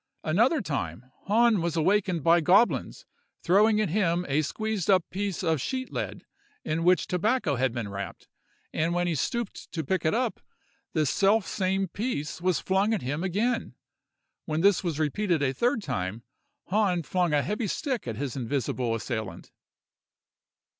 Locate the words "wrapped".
7.87-8.27